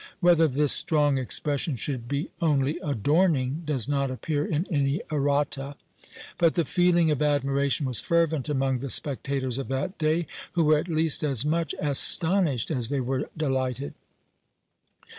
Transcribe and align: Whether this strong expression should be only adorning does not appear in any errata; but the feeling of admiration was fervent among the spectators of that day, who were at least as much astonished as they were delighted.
Whether 0.19 0.47
this 0.47 0.71
strong 0.73 1.19
expression 1.19 1.75
should 1.75 2.07
be 2.07 2.31
only 2.41 2.79
adorning 2.79 3.61
does 3.65 3.87
not 3.87 4.09
appear 4.09 4.43
in 4.43 4.65
any 4.73 5.03
errata; 5.11 5.75
but 6.39 6.55
the 6.55 6.65
feeling 6.65 7.11
of 7.11 7.21
admiration 7.21 7.85
was 7.85 7.99
fervent 7.99 8.49
among 8.49 8.79
the 8.79 8.89
spectators 8.89 9.59
of 9.59 9.67
that 9.67 9.99
day, 9.99 10.25
who 10.53 10.63
were 10.63 10.79
at 10.79 10.87
least 10.87 11.23
as 11.23 11.45
much 11.45 11.75
astonished 11.79 12.71
as 12.71 12.89
they 12.89 12.99
were 12.99 13.29
delighted. 13.37 13.93